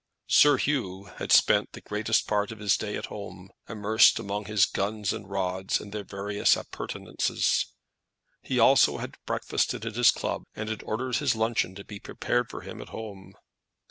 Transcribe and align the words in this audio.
Sir 0.25 0.57
Hugh 0.57 1.11
had 1.17 1.31
spent 1.31 1.73
the 1.73 1.79
greatest 1.81 2.25
part 2.25 2.51
of 2.51 2.57
this 2.57 2.75
day 2.75 2.95
at 2.97 3.05
home, 3.05 3.51
immersed 3.69 4.17
among 4.17 4.45
his 4.45 4.65
guns 4.65 5.13
and 5.13 5.29
rods, 5.29 5.79
and 5.79 5.91
their 5.93 6.03
various 6.03 6.55
appurtenances. 6.57 7.67
He 8.41 8.57
also 8.57 8.97
had 8.97 9.19
breakfasted 9.27 9.85
at 9.85 9.93
his 9.93 10.09
club, 10.09 10.45
but 10.55 10.69
had 10.69 10.81
ordered 10.81 11.17
his 11.17 11.35
luncheon 11.35 11.75
to 11.75 11.83
be 11.83 11.99
prepared 11.99 12.49
for 12.49 12.61
him 12.61 12.81
at 12.81 12.89
home. 12.89 13.35